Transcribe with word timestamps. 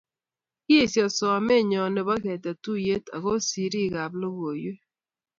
Kiesyo 0.65 1.05
someenyo 1.17 1.83
nebo 1.93 2.13
ketet 2.23 2.57
tuiyet 2.63 3.05
ako 3.15 3.31
siriikab 3.47 4.11
logoiyweek. 4.21 4.79